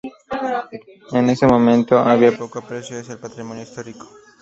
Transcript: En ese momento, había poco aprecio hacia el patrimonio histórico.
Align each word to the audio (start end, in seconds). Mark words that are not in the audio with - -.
En 1.19 1.25
ese 1.33 1.45
momento, 1.53 1.95
había 1.99 2.35
poco 2.35 2.57
aprecio 2.57 2.99
hacia 2.99 3.13
el 3.13 3.19
patrimonio 3.19 3.61
histórico. 3.61 4.07